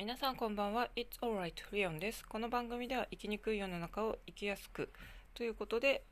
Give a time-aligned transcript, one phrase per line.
[0.00, 0.88] 皆さんこんばんは。
[0.96, 2.24] It's alright リオンです。
[2.26, 4.88] この番組では生きにくい世の中を生きやすく
[5.34, 6.04] ということで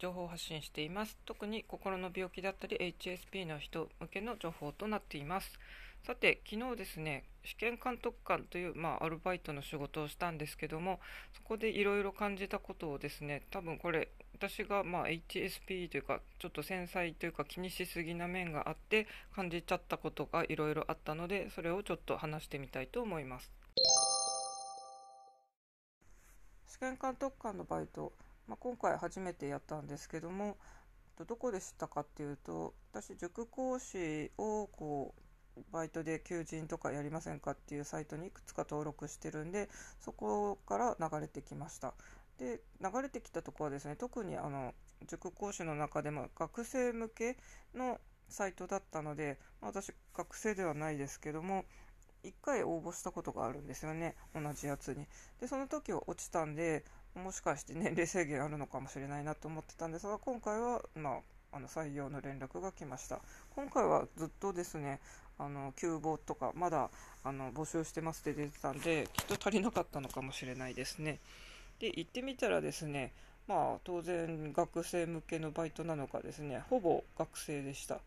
[0.00, 1.16] 情報発信しています。
[1.24, 5.60] 特に心の病気だったり HSP の人向けの情報となっています。
[6.04, 11.00] さて昨日ですね試験監督官という、まあ、アルバイトの仕事をしたんですけども
[11.32, 23.50] そこでいろいろ感じたことをですね多分これ私がまあ HSP というかちょっと繊細というか気にしすぎな面があって感じちゃったことがいろいろあったのでそれをちょっと話してみたいと思います。
[26.66, 28.12] 試験監督官のバイト、
[28.46, 30.58] まあ、今回初めてやったんですけども
[31.26, 35.14] どこで知ったかっていうと私塾講師をこ
[35.56, 41.94] うバイトで求人とかやりませんかっていうサイトにいくつか登録してるんでそこから流れてきました。
[42.38, 44.74] で流れてきたとこはですね特にあの
[45.08, 47.36] 塾講師の中でも学生向け
[47.74, 51.64] のサイトだったので私学生ではないですけども
[52.24, 55.06] 1回応募したことがあるんですよね同じやつに。
[55.40, 61.20] でその時は落ちたんでもしかして年齢制限あるのかもしれないなと思ってたんですが今回はま
[61.52, 63.20] ああの採用の連絡が来ました。
[63.54, 65.00] 今回はずっとですね
[65.38, 66.90] あの急募とかまだ
[67.22, 71.20] あの募集してますって出てたんできっと足りなかったのかもしれないですね。
[71.78, 73.12] で行ってみたらですね
[73.46, 78.00] まあ当然学生向けのバイトなのかですねほぼ学生でした。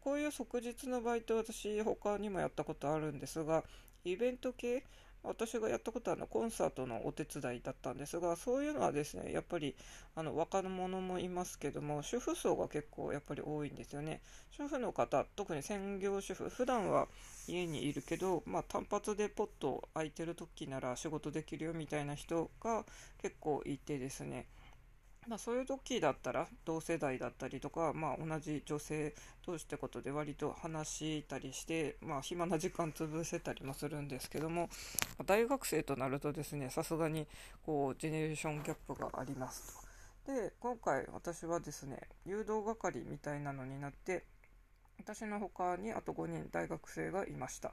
[0.00, 3.62] こういう即日のバイト私他にもやったことあるんですが
[4.04, 4.84] イベント系
[5.24, 9.76] 私がやったことはのコンサートのお手伝いだったんですがそういうのはですねやっぱり
[10.16, 14.20] あの若者もいますけども主婦層が結構やっぱり多いんですよね。
[14.50, 17.08] 主婦の方特に専業主婦普段は
[17.46, 22.84] 家にいるけど、まあ、単発でポット空いてる時なら仕事できるよみたいな人が
[23.20, 24.46] 結構いてですね。
[25.28, 29.14] まあ、そういう時だったら同世代だったりとか、まあ、同じ女性
[29.46, 34.68] 同士ってことで割と話したりして、まあ、暇な時間潰せたりもするんですけども
[35.24, 37.26] 大学生となるとですねさすがに
[37.64, 39.80] こうジェネレーションギャップがあります
[40.26, 40.32] と。
[40.32, 44.24] で今回私はですね誘導係みたいなのになって
[44.98, 47.72] 私の他にあと5人大学生がいました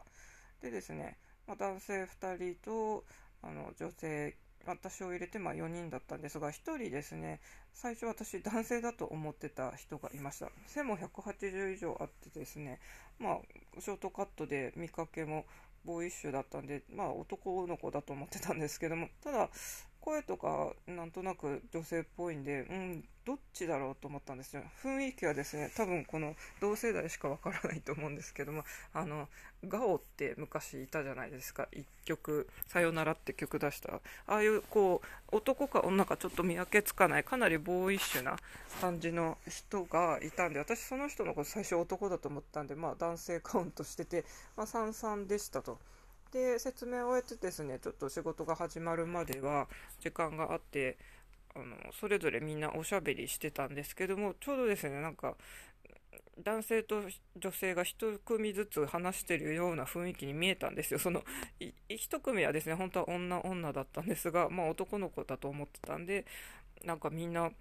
[0.61, 1.17] でですね、
[1.47, 3.03] まあ、男性2人と
[3.43, 7.39] あの女性私を入れてまあ4人だったんですが1人ですね
[7.73, 10.49] 最初私男性だと思ってた人がいました。
[10.67, 12.79] 背も180以上あってですね
[13.19, 13.39] まあ
[13.79, 15.45] ショートカットで見かけも
[15.85, 19.49] ボーイッシュだったんでまあ男の子だと思ってたんですけどもただ
[20.09, 24.63] 声とかなんとなく女性っぽいんで、うん、どっちだろうと思ったんですよ。
[24.83, 29.27] 雰囲気はですね、多分この同世代しかわからないと思うんですけども、あの、
[29.67, 31.67] ガオって昔いたじゃないですか。
[31.71, 34.01] 一曲、さよならって曲出した。
[34.25, 38.37] ああいうこう、男か女かちょっと見分けつかない、かなりボーイッシュな
[38.81, 44.25] 感じの人がいたんで、私その人のこと最初男だと思ったんで、まあ男性カウントしてて、
[44.57, 45.77] まあ33でしたと。
[46.31, 49.67] で、説明を終えてですね、ちょっと仕事が始まるまでは
[49.99, 50.97] 時間があって、
[51.55, 55.35] あのそれぞれみんなおしゃべりしてたんですけどもちょうどですねなんか
[56.43, 57.01] 男性と
[57.35, 60.99] 女性が1組ずつ話してるような雰囲気に見えたんですよ。
[60.99, 61.23] その
[61.59, 66.25] 1組はですね本当は女女だったんですが、まあ、男の子だと思ってたんで
[66.85, 67.51] なんかみんな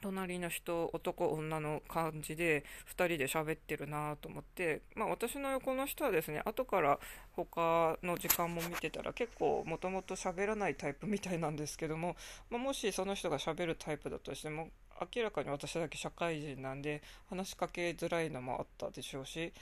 [0.00, 6.98] 隣の人男女の感じで2人で喋ってるなと思って、まあ、私の横の人はですね後から
[7.32, 12.16] 他の時間も見てたら結構もともと喋らないタイプみたいなんですけども、
[12.50, 14.68] まあ、もしその人が喋るタイプだとしても
[15.14, 19.52] 明らかに私だけ社会人なんで話しかけづらいのもあったでしょうし、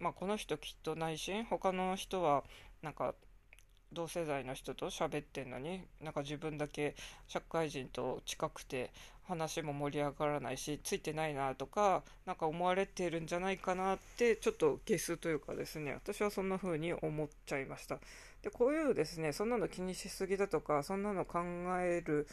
[0.00, 2.44] まあ、この人きっと内心他の人は
[2.82, 3.14] なんか
[3.92, 6.94] 同世代の人と喋ってんのになんか自分だけ
[7.26, 8.90] 社会人と近くて
[9.28, 17.98] 話も盛り上がらないしついてないなとか何か思われてるんじゃないかなってちょっとゲスというかですね私はそんな風に思っちゃいました。
[18.42, 21.40] でこういうですねそんなの気にしすぎだとかそんなの考
[21.80, 22.28] える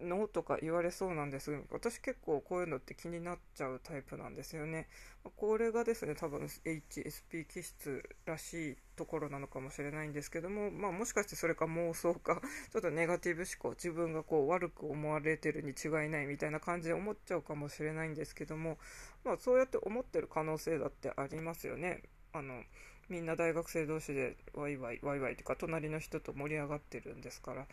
[0.00, 1.52] のとか言われそうなんです。
[1.70, 4.88] 私結構こういうのって気になっちゃうタイプなんですよね。
[5.36, 12.40] これがですね多分 HSP 気質らしいところなのかもしれないんですけども、まあ、もしかしてそれか妄想か
[12.72, 18.78] ちょっとネガティブ思考自分がこう悪く思われてるに違いないみたいな感じで思っちゃうかもしれないんですけども、
[19.24, 22.02] まあ、そうやって思ってる可能性だってありますよね。
[22.32, 22.62] あの
[23.08, 27.66] みんな大学生同士でワイワイワイワイとか隣の人と盛り上がってるんですから。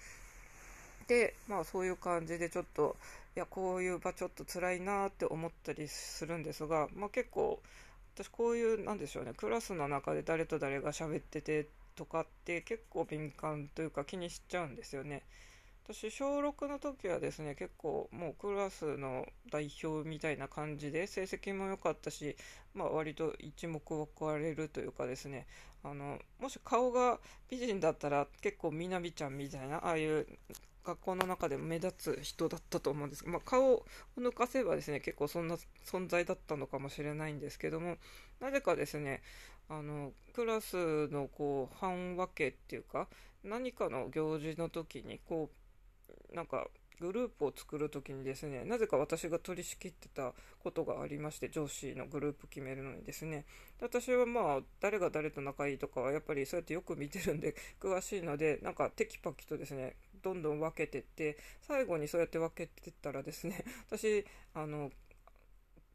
[1.08, 2.96] で、まあそういう感じでちょっと、
[3.36, 7.60] いや、こういう場ちょっと辛いなって思ったりするんですが、まあ結構、
[8.16, 15.24] 私こういう、なんでしょうね、クラスの中で誰と誰が喋っててとかって結構敏感というか気にしちゃうんですよね。
[15.90, 22.36] 私小6の時はですね結構もうクラスの代表みたいな感じで成績も良かったし、
[22.76, 25.48] まあ、割と一目置かれるというかですね
[25.86, 27.20] あのもし顔が
[27.50, 30.28] 美人だったら結構みなみちゃんみたいなああいう
[30.88, 33.86] 学校の中で目立つ人だったと思うんですまあ、顔を
[34.18, 37.98] 抜かせばですね結構そんな存在だったのかもしれないんですけども
[38.40, 39.22] なぜかですね
[39.70, 43.08] あのクラスのこう半分けっていうか
[43.44, 45.50] 何かの行事の時にこ
[46.32, 46.68] うなんか
[47.00, 50.34] グループを作る時にですねなぜか私が取り仕切ってた
[50.64, 53.46] ことがありまして上司のグループ決めるのにですね。
[53.80, 64.92] 私はまあ誰が誰と仲いいとかはやっぱりそうやってよく見てるんで詳しいのでなんかテキパキとですねどんどん分けてって最後にそうやって分けてったらですね 私あの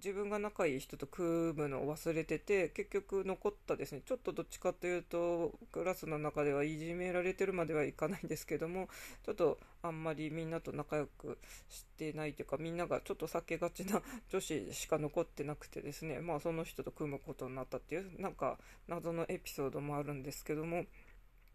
[0.04, 4.02] 自分が仲いい人と組むのを忘れてて結局残ったですね。
[4.04, 8.88] ちょっとどっちかというとクラスの中ではいじめられてるまではいかないんですけども
[9.24, 11.38] ちょっとあんまりみんなと仲良く
[11.68, 18.58] してないというかみんながちょっと避けがちな 女子しか残ってなくてですねまあその人と組むことになったっていうなんか
[18.88, 20.84] 謎のエピソードもあるんですけども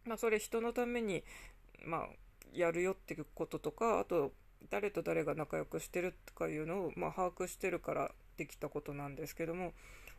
[0.06, 1.22] まあそれ人のために
[1.84, 2.10] まあ
[2.54, 4.34] やるよっていうこととかあと
[4.70, 9.74] 誰と誰が仲良くしてるとかいうのを、まあ、把握してるからできたことなんですけども、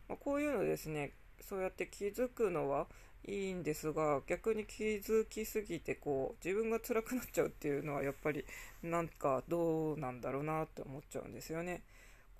[0.07, 2.87] まあ、こういうのですねそうやって気づくのは
[3.25, 8.45] いいんですが逆に気づきすぎてこう自分が辛くなっちゃうっていうのはやっぱり
[8.81, 11.83] なんかどうなんだろうなって思っちゃうんですよね。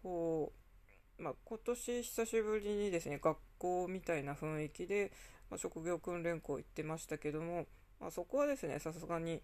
[0.01, 0.59] こう
[1.21, 5.11] まあ、今年久しぶりにですね学校みたいな雰囲気で、
[5.51, 7.65] まあ、職業訓練校行ってましたけども、
[7.99, 9.41] まあ、そこはですねさすがに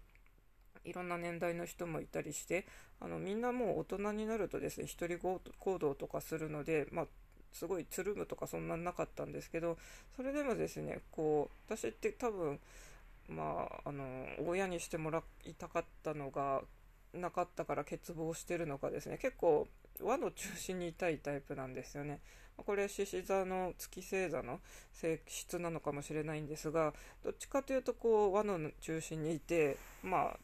[0.86, 2.66] いろんな年代の人もいたりして
[3.00, 5.40] あのみんなもう大人になるとですね一人行
[5.78, 7.06] 動とかするので、まあ、
[7.52, 9.76] すごいつるむとかそんなんなかったんですけど
[10.16, 12.58] それでもですねこう私って多分
[13.28, 14.04] まああの
[14.46, 16.62] 親にしてもらいたかったのが
[17.12, 19.66] なかったから欠乏してるのかですね結構
[20.00, 22.20] 和の中心にいたいタイプなんですよね。
[22.56, 24.60] これ獅子座の月星座の
[24.92, 30.38] 性質なのかもしれないんですがどっちかというとこう和の中心にいてまあ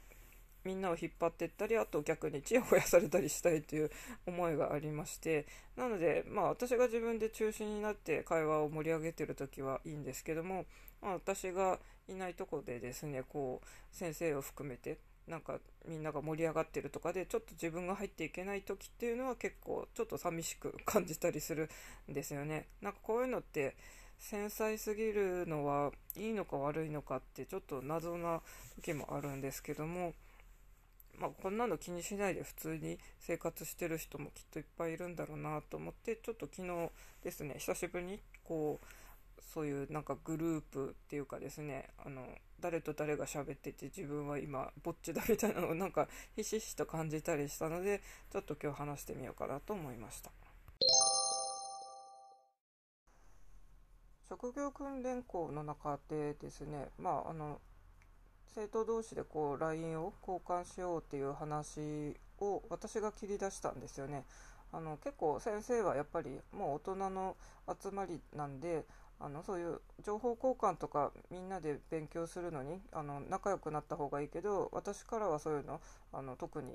[0.65, 3.91] みんなを引っ張っていったりあと逆にちやほやされたりしたいという
[4.27, 10.67] 思いがありましてなのでまあ私が自分で中心になって会話を盛り上げてる時はいいんですけども、
[11.01, 11.79] まあ、私が
[12.09, 13.67] いないとこでですねこう
[13.97, 21.71] 先生を含めてなんかみんなが盛り上がってるとかでちょっと自分が入っていけない時っていうのは結構ちょっと寂しく感じたりする
[22.11, 22.67] んですよね。
[22.81, 23.77] なんかこういうのって
[24.19, 28.41] 繊細すぎるのはいいのか悪いのかってちょっと謎な
[28.77, 30.15] 時もあるんですけども
[31.19, 36.91] まあ、こんなの気にしないで普通に生活してる人もきっといっぱいいるんだろうなと思ってちょっと昨日
[37.23, 38.87] ですね久しぶりにこう
[39.53, 42.27] そういうなんかグループっていうかですねあの
[42.61, 48.01] 誰と誰が喋ってて自分は今ぼっちだみたいなのをなんかひしひしと感じたりしたので
[48.33, 50.31] ちょっと今日話してみようかなと思いました。
[54.29, 57.61] 職業訓練校の中でですねまああの
[58.55, 64.25] 生徒同士でこう LINE を交換しようっていう話を私が切り出したんですよね。
[64.73, 67.37] あの結構先生はやっぱりもう大人の
[67.83, 68.85] 集まりなんで
[69.21, 75.81] あのそういう情報交換とかみんなで勉強するのにあの仲良くなった方がいいけど私からはそういうの
[76.13, 76.73] あの特に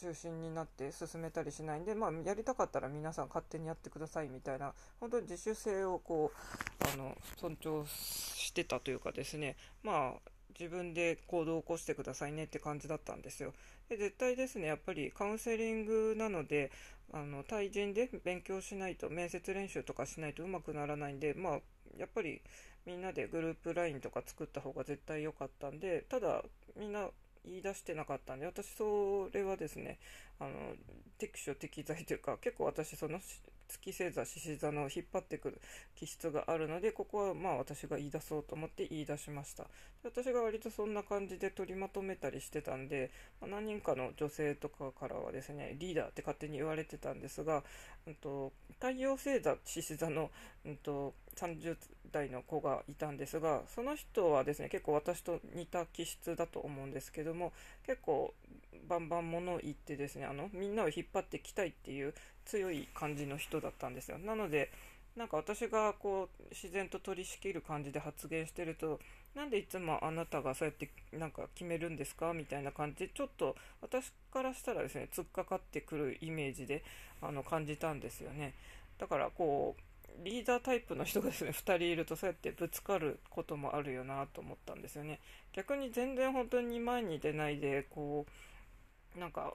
[0.00, 13.52] 中心になって進めたりしないんで、まあ、やりたかったら皆さん勝手にやってくださいみたいな本当に自主性をこうあの尊重してたというかですねまあ自分で行動を起こしてくださいねって感じだったんですよ。
[13.88, 16.70] で絶対ですね、やっぱりカウンセリングなので、
[17.12, 21.58] あの対人で勉強しないと、面接練習とかしないとうまくならないんで、まあ、
[21.98, 22.40] やっぱり
[22.86, 26.42] みんなでグループ LINE とか作った方が絶対良かったんで、ただ、
[26.76, 27.08] みんな
[27.44, 29.98] 言い出してなかったんで、私、それはですね、
[30.38, 30.74] あの、
[31.18, 33.20] 適所適材というか、結構私、その
[33.72, 35.60] 月星座獅子座の引っ張ってくる
[35.94, 39.66] 気質があるのでここはまあ私が言い出そうと思って言い出しました。
[40.04, 43.10] 私が割とそんな感じで取りまとめたりしてたんで、
[43.40, 47.62] まあ、何人かの女性とかからはですねリーダーって勝手に言われてたんですが、
[48.06, 50.30] うんと、太陽星座獅子座の、
[50.64, 51.76] うんと、30
[52.12, 57.52] 代の子がいたんですがその人はですね結構私と似た気質だと思うんですけども
[57.86, 58.34] 結構
[58.88, 64.18] バンバン物を言ってですねあのみんなを引っ張ってきたいっていう強い感じの人だったんですよ。
[64.18, 64.70] なので
[65.16, 68.98] なんか私がこう自然と取り仕切る感じで発言してると
[69.34, 76.84] なんでいつもあなたがそうやってなんか決めるんですかみたいな感じでちょっと私からしたらですね突っかかってくるイメージで
[77.22, 78.54] あの感じたんですよね。
[78.98, 79.82] だからこう
[80.24, 85.20] リーダータイプの人がですね2人いるとそうやってぶつかることもあるよなと思ったんですよね。
[85.54, 88.26] 逆に全然本当に前に出ないでこ
[89.16, 89.54] うなんか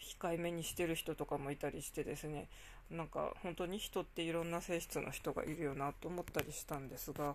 [0.00, 2.48] 控えめにしてる人とかもいたりしてですね
[2.90, 7.34] なんか本当に人っていろんな性質の人がいるよなと思ったりしたんですが、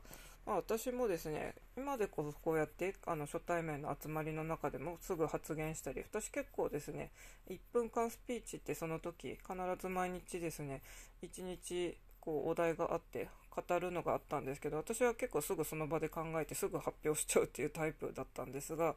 [0.50, 7.12] まあ、私もですね今でこそこうやってあの初対面の集まりの中でもすぐ発言したり私結構ですね
[7.52, 10.82] 1分間スピーチってその時必ず毎日ですね
[11.22, 18.96] 1日こうお題があって語るのがあったんですけど私は結構すぐその場で考えてすぐ発表しちゃうっていうタイプだったんですが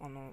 [0.00, 0.30] あの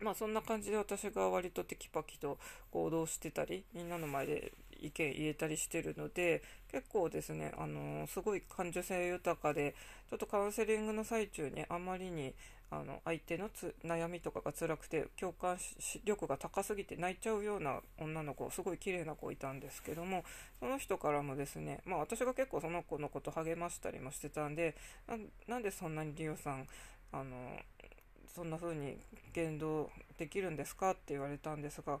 [0.00, 2.38] まあそんな感じで私が割とテキパキと
[2.70, 9.74] 行動してたりみんなの前で意見言えたりしてるので結構ですねあのすごい感受性豊かで
[10.10, 12.34] ちょっとカウンセリングの最中にあまりに
[12.70, 13.48] あの相手の
[13.84, 15.56] 悩みとかが辛くて共感
[16.04, 20.22] 力が高すぎて泣いちゃうような女の子すごい綺麗な子いたんですけども
[20.60, 24.76] その人からもですねまあ私が結構その子のこと励ましたりもしてたんで
[25.46, 26.66] なんでそんなにリオさん
[27.12, 27.58] あの
[28.34, 28.98] そんな風に
[29.32, 31.98] 言動できるんですかって言われたんですが、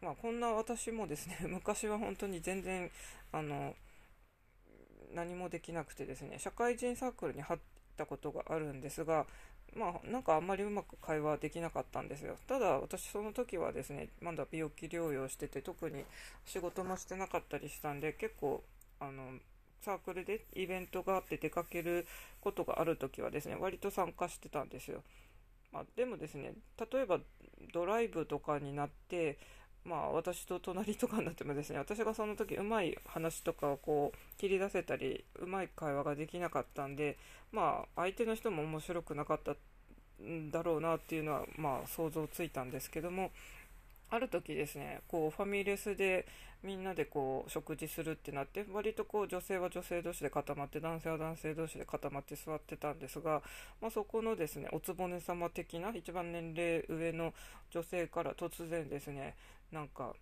[0.00, 2.90] まあ、こんな私もですね 昔は本当に全然
[3.32, 3.76] あの
[5.12, 7.60] 何もできなくてですね社会人サークルに入っ
[7.96, 9.26] たことがあるんですが
[9.74, 12.36] まあなんかあんまりうまく会話できなかったんですよ。
[12.46, 16.04] ただ私その時はですねまだ病気療養してて特に
[16.44, 18.64] 仕事もしてなかったりしたんで結構
[18.98, 19.38] あの
[19.80, 22.06] サークルでイベントがあって出かける
[22.40, 25.02] ことがある時はですね割と参加してたんですよ。
[25.72, 26.54] まあ、でもですね
[26.92, 27.20] 例えば
[27.72, 29.38] ドライブとかになって
[29.84, 37.16] まあ私と隣とかになってもですね私がその時うまい話とかをこう切り出せたりうまい会話ができなかったんで
[37.52, 39.52] まあ相手の人も面白くなかった
[40.22, 43.30] んだろうなっていうのはまあ想像ついたんですけども
[44.10, 46.26] ある時ですねこうファミレスで
[46.62, 53.40] みんなでこう食事するってなって割とこう女性は女性同士で固まって男性は男性同士で固まって座ってたんですが、
[53.80, 57.32] まあ、そこのですねおつぼね様的な一番年齢上の
[57.70, 59.36] 女性から突然ですね
[59.72, 60.14] なんか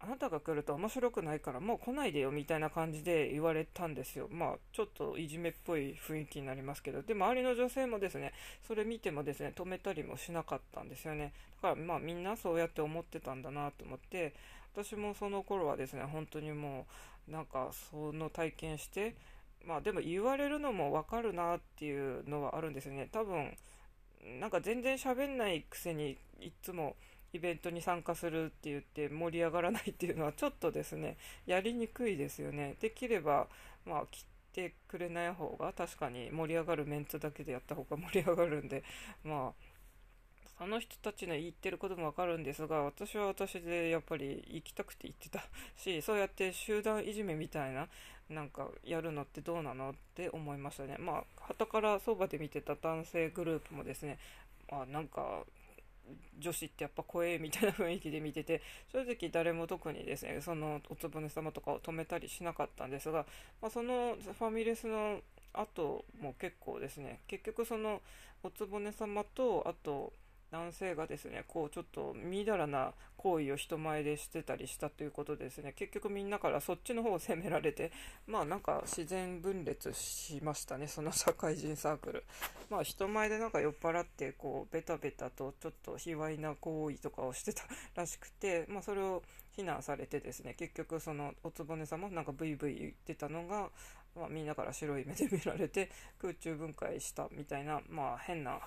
[0.00, 4.28] あなたが来ると面白くないからもう来ないでよみたいな感じで言われたんですよ。
[4.30, 8.32] まあちょっといじめっぽい雰囲気になりますけど、で周りの女性もですね、
[8.66, 11.32] それ見てもですね、止めたりもしなかったんですよね。
[11.62, 14.34] だからまあみんなそうやって思ってたんだなと思って、
[14.72, 16.86] 私もその頃はですね、本当にも
[17.28, 19.16] うなんかその体験して、
[19.66, 23.08] まあでも言われるのもわかるなっていうのはあるんですよね。
[23.10, 23.56] 多分、
[24.38, 26.94] なんか全然喋んないくせにいつも
[27.32, 31.16] イベントに参加するって言って盛り上がらないっていうのはちょっとですね
[31.46, 32.76] やりにくいですよね。
[32.80, 33.48] できれば
[33.84, 38.82] まあ来てくれない方が確かに盛り上がるメンツだけでやった方が盛り上がるんで
[39.22, 39.68] まあ
[40.58, 45.44] その人たちの言ってることもわかるんですが私は私でやっぱり行きたくて行ってた。
[45.76, 47.88] しそうやって集団いじめみたいな
[48.28, 50.96] なんかやるのってどうなのって思いましたね。
[50.98, 54.18] まあ旗からそばで見てた男性グループもですね
[54.70, 55.44] あなんか
[56.38, 58.62] 女子ってやっぱ怖えみたいな雰囲気で見てて
[58.92, 63.26] 正直誰も特にですねそのおつぼね様とかを止めたりしなかったんですが、
[63.60, 65.20] まあ、そのファミレスの
[65.52, 68.00] 後も結構ですね結局その
[68.42, 70.12] おつぼね様とあと
[70.50, 75.72] 男性がですねこうちょっとみだらな行為を人前でしてたりしたということですね。
[75.76, 77.92] 結局みんなからそっちの方を責められて
[78.26, 82.24] まあなんか自然分裂しましたね その社会人サークル。
[82.70, 87.64] まあ人前でなんか酔っ払ってこうベタベタとちょっと卑猥な行為とかをしてた
[87.94, 93.70] らしくてまあそれを非難されてですね結局そのおつぼねさんもなんかブイブイ言ってたのが、
[94.14, 95.90] まあ、みんなから白い目で見られて
[96.20, 98.60] 空中分解したみたいなまあ変な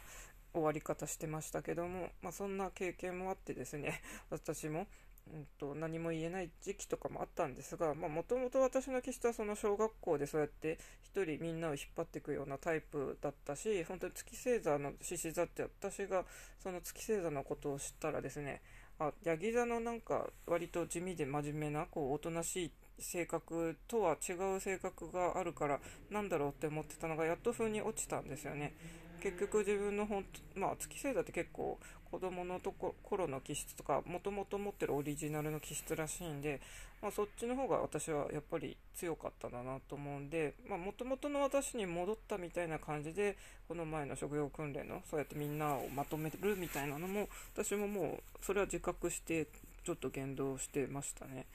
[0.54, 4.88] 終わり方してましたけども、まあ、そんな経験もあってですね 私も、
[5.34, 16.26] うんと、何も言えない時期とかもあったんですがもともと私の気質はその小学校でそうやって一人みんなを引っ張っていくようなタイプだったし本当に月星座の獅子座って私が
[16.60, 18.62] その月星座のことを知ったらですね
[19.00, 25.80] あヤギ座のなんか割と地味で真面目なこうおとなしい性格とは違う性格があるから
[26.10, 28.76] なんだろうって思ってたのがやっと風に落ちたんですよね。
[29.22, 30.26] 結局自分の本
[30.56, 31.80] まあ月星座って結構
[32.12, 36.60] 子供のとこ頃の気質とかもともと持ってるオリジナルの気質らしいんで、
[37.02, 43.38] まあ、そっちの方が私はやっぱり強かったんだなと思うんでもともとの私に戻ったみたいな感じで
[43.70, 49.48] この前の職業訓練のそうやってみんなをまとめるみたいなのも私ももうそれは自覚して
[49.86, 51.48] ちょっと言動してましたね。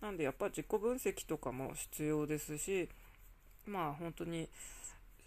[0.00, 2.88] なんでやっぱ自己分析とかも必要ですし
[3.66, 4.48] まあ本当に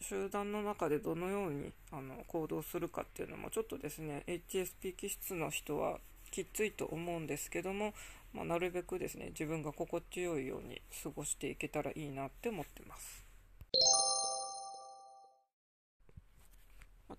[0.01, 5.99] 集団の中でどのようにあの行動するかっていうのもちょっとですね HSP 気質の人は
[6.31, 7.93] きついと思うんですけども
[8.33, 13.25] まあ、なるべくですね自分が心地よいように過ごしていけたらいいなって思ってます。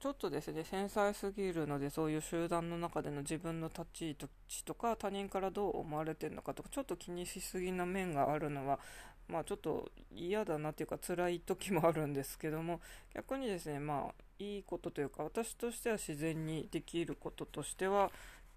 [0.00, 4.16] ちょっとですね繊細すぎるのでそういう集団の中での自分の立ち位
[4.48, 8.80] 置とか他人からどう思われてるのかとかちょっと気にしすぎな面があるのは
[9.28, 12.80] まあちょっと嫌だなっていうか辛い時もあるんですけども
[13.14, 18.10] 逆にですねまあいいことというか私としては自然にできることとしては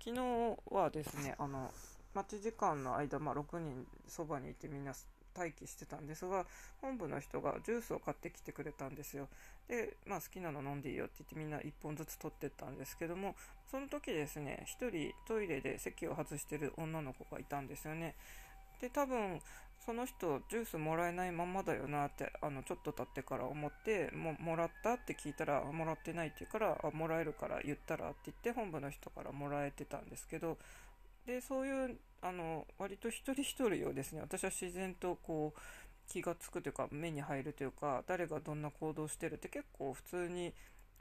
[0.04, 1.72] 昨日はですねあの
[2.14, 4.94] 待ち時間の間、まあ、6人そばにいてみんな
[5.38, 6.46] 待機してたんですが
[6.82, 9.28] 本部の人がジュースを買ってきてくれたんですよ。
[9.68, 13.36] で、まあ、好きなの飲んでいいよって言ってみんな1本ずつ取ってったんですけども
[13.70, 18.16] その時ですね1人トイレで席を外してる女の子がいたんですよね。
[18.82, 19.40] で多分
[19.86, 30.58] その人ジュースもらえないままだよなってあのちょっと経ってから思ってももらったって聞いたらもらってないって言うからあもらえるから言ったらって言って本部の人からもらえてたんですけど
[31.28, 35.60] でそういうあの割と一人一人をですね私は自然とこう
[36.08, 40.54] 気が付くというか目に入るというか誰がどんな行動してるって結構普通に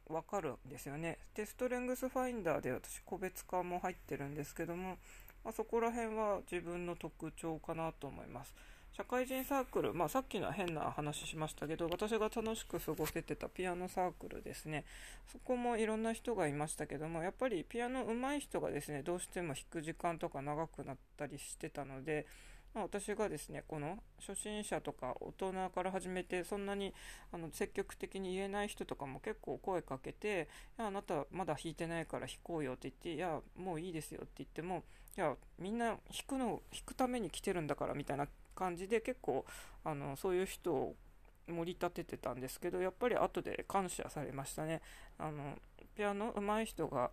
[0.08, 1.18] 分かるんですよね。
[1.34, 4.98] でストレングスファインダーで私個別化も入ってるんですけども、
[5.44, 8.54] まあ、そこら辺は自分の特徴かなと思います。
[8.96, 14.84] 社会人サークル、まあ、さっきの変な話しましたけど私が楽しく過ごせてたピアノサークルですね。
[15.32, 22.24] そこもいろんな人がいましたけどもやっぱりピアノ上手い人がですねどうしても弾く時間とか長くなったりしてたので、
[22.74, 26.92] まあ、私がですねこの初心者とか大人から始めてそんなに
[27.32, 34.82] あの積極的に言えない人とかも結構声かけて「いやあなたまだ弾いてないから弾こうよ」って言って「いやもういいですよ」って言っても
[35.16, 38.26] 「いやみんな弾くの弾くために来てるんだから」みたいな
[38.56, 39.44] 感じで結構
[39.84, 40.96] あのそういう人を
[41.46, 44.80] 盛り立ててたんですけどやっぱり後で感謝されましたね。
[45.18, 45.56] あの
[45.94, 47.12] ピアノ上手い人が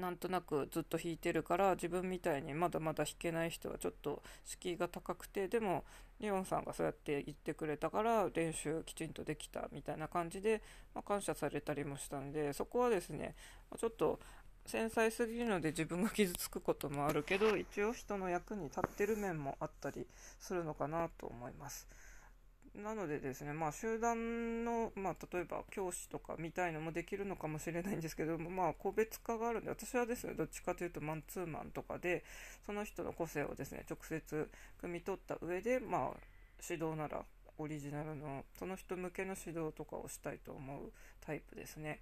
[0.00, 5.84] なんとなくずっと弾いてるから自分みたいにまだまだ弾けない人はちょっと敷居が高くてでも
[6.20, 10.62] リオンさんがそうやって言ってくれたから練習きちんとできたみたいな感じで、
[10.94, 13.34] まあ、感謝されたりもしたんでそこはですね
[13.78, 14.18] ちょっと
[14.66, 20.06] 繊細すぎるので自分が傷つくこともあるけど一応人の役に立ってる面もあったり
[20.40, 21.86] するのかなと思います。
[22.74, 32.24] なのでですね、まあ、集団の、まあ、例えば教師とかみたいのもできるのかもしれないんですけども、まあ、個別化があるんで、私はですね、どっちかというとマンツーマンとかで、
[32.66, 34.50] その人の個性をですね、直接
[34.82, 36.20] 汲み取った上で、まあ、
[36.68, 37.24] 指導なら
[37.58, 42.00] オリジナルの、その人向けの指導とかをしたいと思うタイプですね。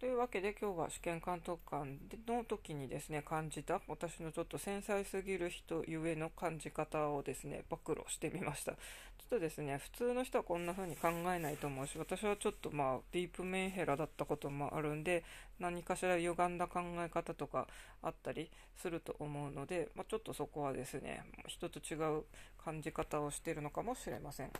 [0.00, 8.72] というわけで今日は試験監督官の時にですね感じた私のちょっと繊細すぎる人ゆえの感じ方をですね暴露してみました。
[8.72, 8.78] ちょ
[9.26, 15.24] っとですね普通の人はこんな風に考えないと思うし私はちょっとまあディープメンヘラだったこともあるんで
[15.58, 17.66] 何かしら歪んだ考え方とか
[18.00, 22.22] あったりすると思うので、まあ、ちょっとそこはですね人と違う
[22.64, 24.50] 感じ方をしているのかもしれません。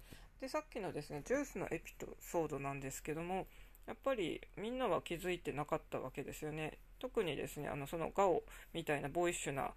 [0.40, 3.46] でさっきのですねジュースのエピソードなんですけども
[3.88, 6.78] やっぱりみんなは気づいてなかったわけですよね。
[7.00, 8.42] 特にですね、あのそのガオ
[8.74, 9.70] みたいなボーイッシュな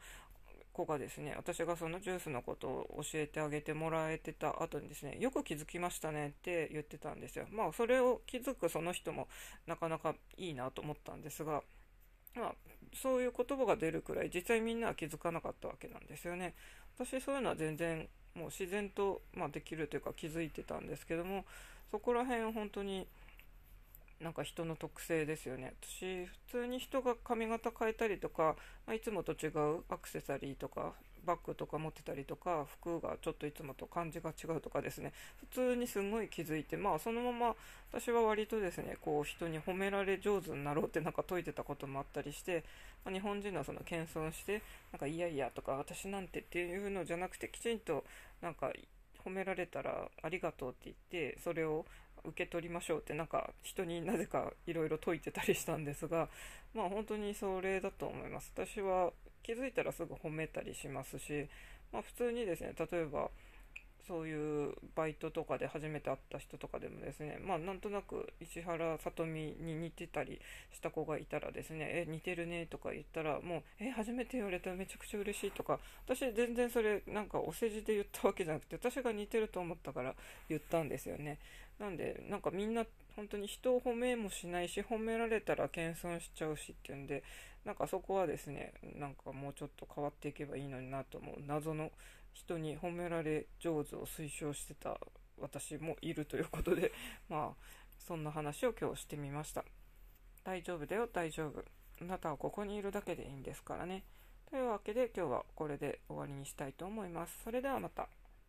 [0.73, 7.45] 子がですね、私がそのジュースのことを教えてあげてもらえてた後にですね、よく気づきましたねって言ってたんですよ。
[7.51, 9.29] まあそれを気づくその人も
[9.65, 11.63] なかなかいいなと思ったんですが、
[12.35, 12.55] まあ
[12.93, 16.53] そういう言葉が出るくらい実際みんなは気づかなかったわけなんですよね。
[16.97, 21.45] 私そういうのは全然もう自然と、まあ、できるというか気づいてたんですけども、
[21.91, 23.07] そこら辺本当に
[24.21, 25.73] なんか人の特性ですよね。
[25.81, 28.55] 私普通に人が髪型変えたりとか、
[28.85, 30.93] まあ、いつもと違うアクセサリーとか
[31.25, 35.13] バッグとか持ってたりとか服がちょっといつもと感じが違うとかですね。
[35.39, 37.55] 普通にすごい気づいてまあそのまま
[37.91, 42.63] 私は割とですねこう人に褒められ上手になろうってなんか解いてたこともあったりして、
[43.03, 48.03] まあ、日本人のその謙遜してなんかいやいやとか私なんてっていうのじゃなくてきちんと
[48.41, 48.71] なんか
[49.23, 50.95] 褒められたらありがとうって言っ
[51.31, 51.85] てそれを
[52.23, 56.29] 受け取りましょうってなんか人になぜかいろいろ解いてたりしたんですが
[56.73, 58.51] まあ本当にそれだと思います。
[58.55, 59.11] 私は
[59.43, 61.47] 気づいたらすぐ褒めたりしますし、
[61.91, 63.31] まあ、普通にですね例えば
[64.11, 70.41] そういうバイトとかで初めて会った人とかでもですね、まあなんとなく石原さとみに似てたり
[70.73, 80.13] した子がいたらですね、え、似てるねとか言ったら、もう、え、初めて言われたらめちゃくちゃ嬉しいとか、私全然それなんかお世辞で言ったわけじゃなくて、私が似てると思ったから
[80.49, 81.39] 言ったんですよね。
[81.79, 87.23] なんで、なんかみんな本当に人を褒めもしないし、褒められたら謙遜しちゃうしっていうんで、
[87.63, 91.91] なんかそこはですね、なんかもうちょっと変わっていけばいいのになと思う謎の
[92.33, 94.99] 人に褒められ上手を推奨してた
[95.37, 96.91] 私もいるということで、
[97.29, 97.63] まあ、
[97.99, 99.65] そんな話を今日してみました。
[100.43, 101.63] 大丈夫だよ、大丈夫。
[102.01, 104.03] あなたはここにいるだけでいいんですからね。
[104.49, 107.41] というわけで今日はこれで終わりにしたいと思います。
[107.43, 108.09] それではまた。